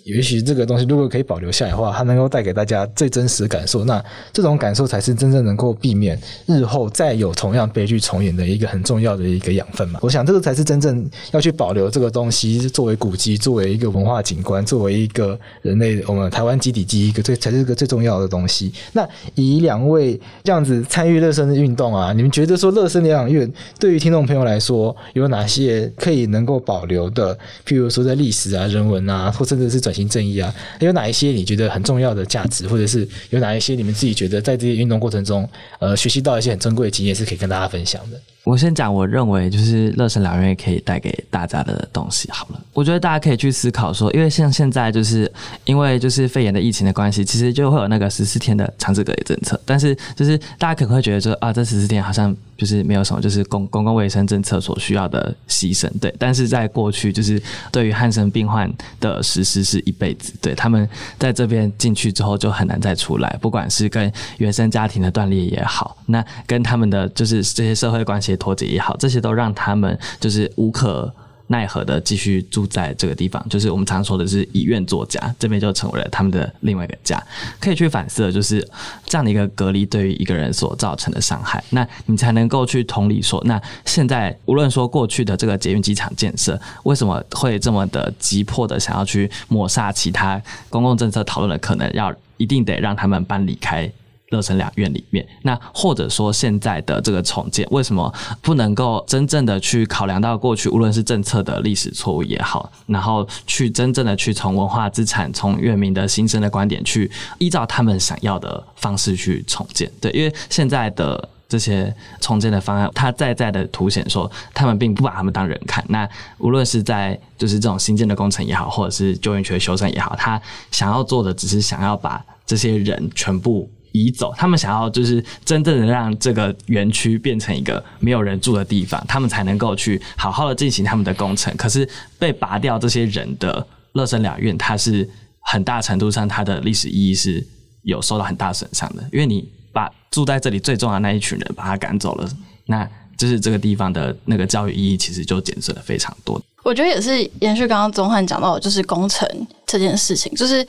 [0.09, 4.03] 也许这个东西如果可以保留下来的话，它能够带给大家最真实的感受，那
[4.33, 10.01] 这种感受才是真正能够避免日后再有同样悲剧重演的一个很重要的一个养分嘛。
[10.03, 18.73] 我想这个才是真正要去保留这个东西作为古迹，作为一个文化景观，作为一个人类我们台湾基底记忆，一个最才是一个最重要的东西。
[18.93, 27.37] 那以两位这样子参与乐生的运动啊，你们觉得说乐生疗养院对于听众朋友来说有哪些可以能够保留的？
[27.67, 38.20] 譬如说在历史啊、人文啊，或甚至是转型正义啊，有哪一些你觉得很重要的价值，或者是有哪一些你们自己觉得在这些运动过程中，呃，学习到一些很珍贵的经验，是可以跟大家分享的？
[38.49, 42.30] 我先讲，我认为就是乐生疗养院可以带给大家的东西。
[42.30, 45.30] 好了，我觉得大家可以去思考说，因为像现在就是
[45.66, 49.61] 因为就是肺炎的疫情的关系，其实就会有那个十四天的强制隔离政策。
[49.66, 55.86] 但是就是大家可能会觉得说啊，这十四天好像就是没有什么，就是公公共卫生政策所需要的牺牲。
[56.01, 57.38] 对，但是在过去就是
[57.70, 60.32] 对于汉生病患的实施是一辈子。
[60.40, 60.88] 对，他们
[61.18, 68.38] 在这边进去之后就很难再出来，不管是跟原生家庭的断裂也好，那跟他们的就是这些社会关系。
[68.39, 71.12] 脱节也好，这些都让他们就是无可
[71.51, 77.18] 奈何的继续住在这个地方，就是我们常说的是以院作家，这边就成为了他们的另外一个家。
[77.59, 78.61] 可以去反思的就是
[79.07, 93.91] 这样的一个隔离对于一个人所造成的伤害，那你才能够去同理说，那现在无论说过去的这个捷运机场建设为什么会这么的急迫的想要去抹杀其他公共政策讨论的可能，要一定得让他们搬离开。
[94.31, 98.12] 乐成两院里面，那或者说现在的这个重建，为什么
[98.43, 109.91] 不能够真正的去考量到过去，无论是政策的历史错误也好，然后去真正的去从文化资产、从院民的心声的观点去依照他们想要的方式去重建？
[109.99, 115.83] 对，因为现在的这些重建的方案，它在在的凸显说，他们并不把他们当人看。
[115.89, 116.07] 那
[116.37, 120.39] 无论是在就是这种新建的工程也好，或者是旧园区的修缮也好，他
[120.70, 123.70] 想要做的只是想要把这些人全部。
[124.05, 131.55] 移走，他们想要就是真正的让这个园区变成一个没有人住的地方，他们才能够去好好的进行他们的工程。
[131.57, 131.88] 可是
[132.18, 135.09] 被拔掉这些人的乐生疗养院，它是
[135.40, 137.44] 很大程度上它的历史意义是
[137.82, 142.28] 有受到很大损伤的，因为你把住在这里最重要的那一群人把他赶走了，
[142.66, 146.40] 那就是这个地方的那个教育意义其实就减损了非常多。
[146.62, 149.28] 我觉得也是延续刚刚宗翰讲到，就是工程
[149.66, 150.66] 这件事情，就是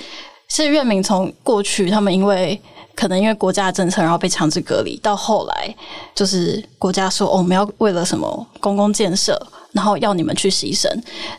[0.48, 2.60] 是院民从过去他们因为。
[3.00, 5.74] 可能因为国家的政策，然后被强制隔离，到后来
[6.14, 9.42] 就是国家说，我们要为了什么公共建设，
[9.72, 10.90] 然后要你们去牺牲，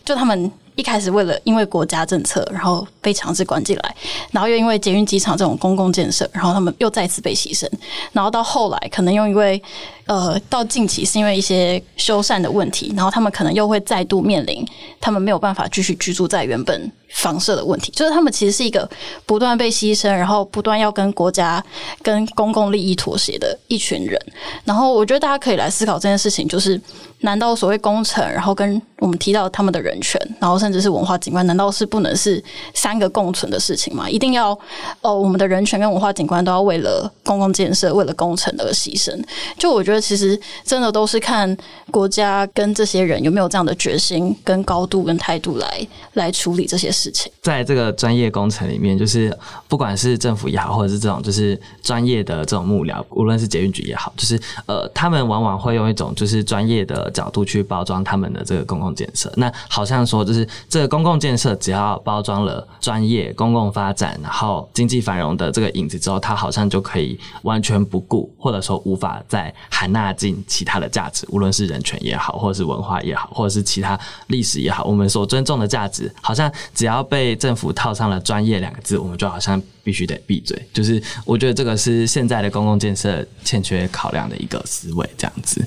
[0.02, 0.50] 就他们。
[0.80, 3.94] 一开始为了因为国家政策，然后被强制关进来，
[4.30, 7.68] 然后又因为捷运机场这种公共建设，然后他们又再次被牺牲，
[8.12, 9.62] 然后到后来可能又因为
[10.06, 14.66] 呃到近期是因为一些修缮的问题，然后他们可能又会再度面临
[14.98, 16.90] 他们没有办法继续居住在原本。
[17.12, 18.88] 房舍的问题，就是他们其实是一个
[19.26, 21.60] 不断被牺牲，然后不断要跟国家、
[22.02, 24.16] 跟公共利益妥协的一群人。
[24.62, 26.80] 然后我觉得大家可以来思考这件事情，就是
[27.20, 32.42] 难道所谓工程，然后跟我们提到他们的人权，然后甚至是文化景观，难道是不能是
[32.74, 34.08] 三个共存的事情吗？
[34.08, 34.58] 一定要
[35.00, 39.18] 哦，我们的人权跟文化景观都要为了公共建设、为了工程而牺牲？
[39.58, 41.56] 就我觉得，其实真的都是看
[41.90, 47.10] 国家跟这些人有没有这样的决心、跟高度、跟态度来来处理这些事。
[47.10, 49.36] 情在这个专业工程里面，就是
[49.68, 59.32] 不管是政府也好，或者是这种就是专业的这种幕僚，无论是捷运局也好，就是呃，他们往往会用一种就是专业的角度去包装他们的这个公共建设。
[59.36, 76.90] 那好像说，就是这个公共建设只要包装了专业、公共发展，然后经济繁荣的这个影子之后，它好像就可以完全不顾，或者说无法再含纳进其他的价值，无论是人权也好，或者是文化也好，或者是其他历史也好，我们所尊重的价值，好像只要。
[76.90, 80.60] 只要被政府套上了“专业”两个字，我们就好像必须得闭嘴。
[80.72, 85.64] 就是我觉得这个是现在的公共建设欠缺考量的一个思维，这样子。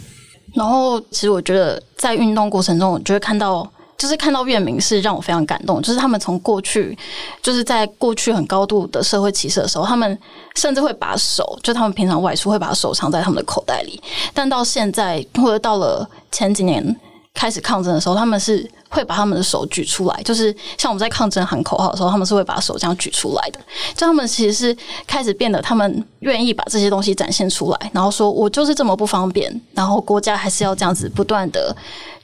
[0.54, 5.82] 然后，其实我觉得在运动过程中，我就会看到，就是看到月明是让我非常感动。
[5.82, 6.97] 就是他们从过去，
[7.41, 10.18] 就是在过去很高度的社会歧视的时候，他们
[10.56, 14.01] 甚至会把手，就他们平常外出会把手藏在他们的口袋里，
[14.34, 16.99] 但到现在或者到了前几年
[17.34, 18.70] 开始抗争的时候，他们是。
[18.94, 23.60] 会把他们的手举出来，就是像我们在抗争喊口号的时候，他们是会把手这样举出来的。
[23.96, 24.78] 就他们其实是
[25.08, 31.76] 开始变得，他们愿意把这些东西展现出来，然后说我就是这么不方便，然后国家还是要这样子不断的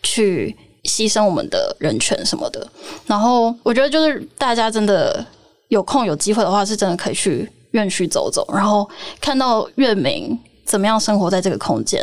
[0.03, 2.67] 去牺牲我们的人权什么的。
[3.07, 5.25] 然后我觉得就是大家真的
[5.69, 8.87] 有空有机会的话，是真的可以去院区走走，然后
[9.19, 10.39] 看到院民。
[10.69, 11.99] 怎么样生活在这个空间，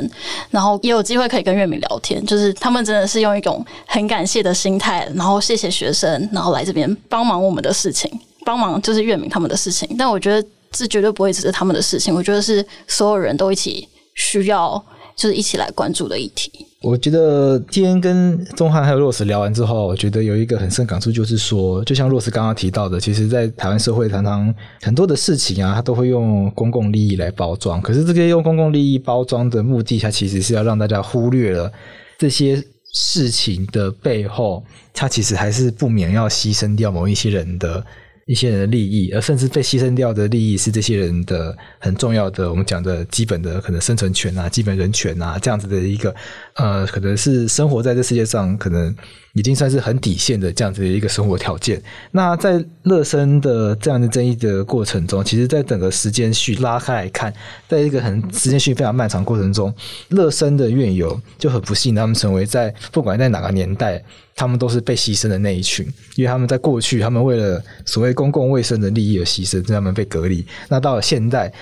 [0.51, 8.11] 然后也有机会可以跟月明聊天，就是他们真的是用一种很感谢的心态，然后谢谢学生，然后来这边帮忙我们的事情，
[8.45, 9.89] 帮忙就是月明他们的事情。
[9.97, 16.51] 但我觉得这绝对不会只是他们的事情，我觉得是所有人都一起需要，就是一起来关注的议题。
[16.87, 27.82] 我觉得今天跟宗翰还有若石聊完之后，我觉得有一个很深感触，就是说，就像若石刚刚提到的，其实，在台湾社会常常很多的事情啊，他都会用公共利益来包装。
[27.82, 31.72] 可是，这些用公共利益包装的目的，它其实是要让大家忽略了
[32.18, 32.62] 这些
[32.93, 34.62] 事情的背后，
[34.95, 37.84] 它其实还是不免要牺牲掉某一些人的。
[38.27, 46.14] 一些人的利益，而甚至被牺牲掉的利益是这些人的很重要的，我们讲的基本的可能生存权啊、基本人权啊这样子的一个，
[46.55, 48.95] 呃，可能是生活在这世界上可能。
[49.37, 51.80] 已经算是很底线的这样子的一个生活条件。
[52.11, 57.30] 那在乐生的这样的争议的过程中，其实，在整个时间序拉开来看，
[57.68, 59.72] 在一个很时间序非常漫长过程中，
[60.09, 64.03] 乐生的院友就很不幸，他们成为在不管在哪个年代，
[64.34, 70.43] 他们都是被牺牲的那一群，因为他们在过去，他们为了所谓公共卫生的利益而牺牲，让他们被隔离。
[70.70, 71.53] 那到了现代。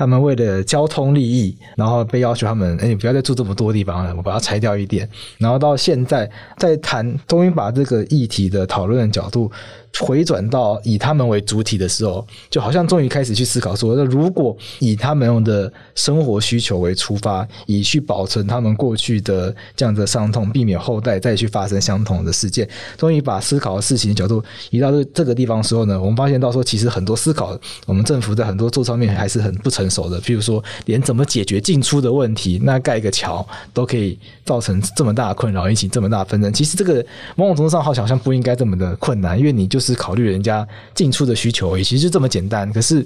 [0.00, 5.06] 他们为了交通利益，然后被要求他们，哎，你不要再住这么多地方了，我把它拆掉一点。
[5.36, 9.52] 然后到现在，在谈，终于把这个议题的讨论的角度。
[9.98, 22.66] 回转到以他们为主体的时候，就好像终于开始去思考说，那如果以他们的生活需求为出发，以去保存他们过去的这样的伤痛，避免后代再去发生相同的事件，
[22.96, 30.20] 终于把思考的事情的角度移到这这个地方的时候呢，我们发现到说，其实很多思考，我们政府在很多做上面还是很不成熟的。
[30.20, 36.52] 譬如说，连怎么解决进出的问题，那盖一个桥都可以造成这么大的困扰，引起这么大纷争。
[36.52, 39.79] 其实这个某种程度上好像不应该这么的困难，因为你就。
[39.80, 42.70] 就是考虑人家进出的需求，也其实就这么简单。
[42.70, 43.04] 可是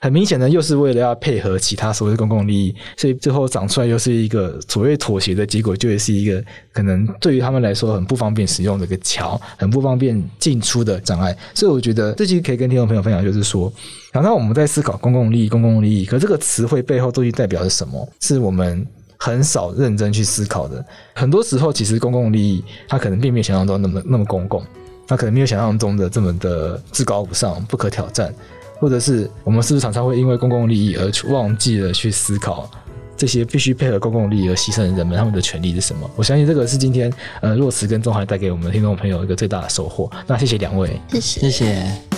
[0.00, 6.42] 很明显的，又是为了要配合其他所谓的公共利益，所以最后长出来又是一个所谓妥协的结果，就会是一个
[6.72, 11.36] 可能对于他们来说很不方便使用的一个桥，很不方便进出的障碍。
[11.54, 13.70] 所以我觉得这期可以跟听众朋友分享，就是说，
[14.14, 18.08] 常常我们在思考公共利益、公共利益，可这个词汇背后究竟代表着什么？
[18.20, 18.86] 是我们
[19.18, 20.84] 很少认真去思考的。
[21.14, 24.64] 很多时候，其实公共利益它可能并没有想象中那么那么公共。
[25.06, 28.34] 他可能没有想象中的这么的至高无上、不可挑战，
[28.78, 32.70] 或者是我们是不是常常会因为公共利益而忘记了去思考
[33.16, 36.10] 这些必须配合公共利益而牺牲的人们他们的权利是什么？
[36.16, 40.10] 我相信这个是今天呃若慈跟钟海带给我们听众朋友一个最大的收获。
[40.26, 42.15] 那谢谢两位，谢谢，谢谢。